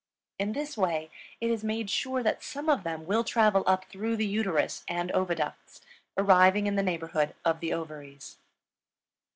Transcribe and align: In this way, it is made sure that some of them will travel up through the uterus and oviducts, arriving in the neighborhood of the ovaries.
In 0.39 0.53
this 0.53 0.79
way, 0.79 1.11
it 1.39 1.51
is 1.51 1.63
made 1.63 1.87
sure 1.91 2.23
that 2.23 2.41
some 2.41 2.69
of 2.69 2.81
them 2.83 3.05
will 3.05 3.23
travel 3.23 3.63
up 3.67 3.85
through 3.85 4.15
the 4.15 4.25
uterus 4.25 4.83
and 4.87 5.11
oviducts, 5.11 5.79
arriving 6.17 6.65
in 6.65 6.75
the 6.75 6.81
neighborhood 6.81 7.35
of 7.45 7.59
the 7.59 7.71
ovaries. 7.71 8.39